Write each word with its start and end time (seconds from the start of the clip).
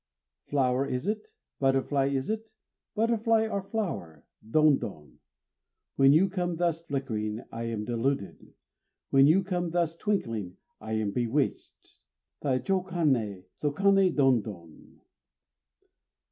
_Flower 0.49 0.87
is 0.87 1.05
it? 1.05 1.27
butterfly 1.59 2.07
is 2.07 2.27
it? 2.31 2.53
Butterfly 2.95 3.45
or 3.47 3.61
flower? 3.61 4.25
Don 4.49 4.79
don! 4.79 5.19
When 5.95 6.11
you 6.11 6.27
come 6.27 6.55
thus 6.55 6.81
flickering, 6.83 7.43
I 7.51 7.65
am 7.65 7.85
deluded! 7.85 8.55
When 9.11 9.27
you 9.27 9.43
come 9.43 9.69
thus 9.69 9.95
twinkling, 9.95 10.57
I 10.79 10.93
am 10.93 11.11
bewitched! 11.11 11.99
Taichokané! 12.43 13.43
_Sôkané 13.55 14.15
don 14.15 14.41
don! 14.41 15.01